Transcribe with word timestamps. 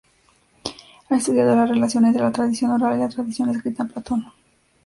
Ha 1.09 1.15
estudiado 1.17 1.55
la 1.55 1.67
relación 1.67 2.07
entre 2.07 2.23
la 2.23 2.31
tradición 2.31 2.71
oral 2.71 2.95
y 2.97 3.01
la 3.01 3.09
tradición 3.09 3.49
escrita 3.51 3.83
en 3.83 3.89
Platón. 3.89 4.33